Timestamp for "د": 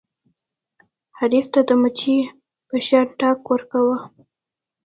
1.69-1.71